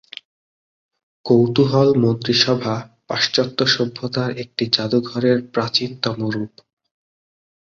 কৌতূহল 1.25 1.89
মন্ত্রিসভা 1.97 2.75
পাশ্চাত্য 3.07 3.59
সভ্যতার 3.67 4.31
একটি 4.37 4.63
জাদুঘরের 4.71 5.37
প্রাচীনতম 5.53 6.17
রূপ। 6.33 6.53